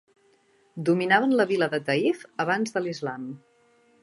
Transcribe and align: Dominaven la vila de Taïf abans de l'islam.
Dominaven 0.87 1.35
la 1.41 1.47
vila 1.53 1.69
de 1.75 1.81
Taïf 1.91 2.27
abans 2.47 2.79
de 2.79 2.87
l'islam. 2.87 3.31